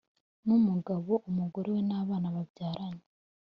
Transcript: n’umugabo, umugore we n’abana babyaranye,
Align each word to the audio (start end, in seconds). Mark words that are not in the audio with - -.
n’umugabo, 0.45 1.11
umugore 1.29 1.67
we 1.75 1.79
n’abana 1.89 2.27
babyaranye, 2.35 3.03